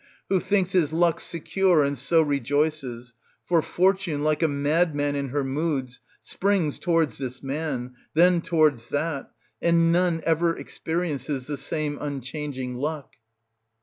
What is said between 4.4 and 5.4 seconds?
a madman in